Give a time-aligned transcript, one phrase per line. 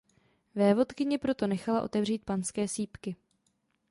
[0.55, 3.15] Vévodkyně proto nechala otevřít panské sýpky.